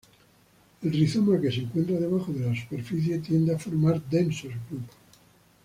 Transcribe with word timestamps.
El 0.81 0.93
rizoma 0.93 1.39
que 1.39 1.51
se 1.51 1.59
encuentra 1.59 1.99
debajo 1.99 2.33
de 2.33 2.39
la 2.39 2.55
superficie 2.59 3.19
tiende 3.19 3.53
a 3.53 3.59
formar 3.59 4.01
densos 4.09 4.51
grupos. 4.67 4.95